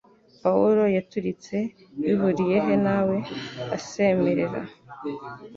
[0.43, 3.21] Pawulo yaturitse 'Bihuriye he nawe?'
[3.77, 4.59] asemerera